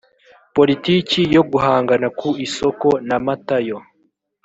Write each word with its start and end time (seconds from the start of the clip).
politiki 0.55 1.19
yo 1.35 1.43
guhangana 1.51 2.07
ku 2.19 2.29
isoko 2.45 2.89
na 3.07 3.17
matayo 3.25 3.77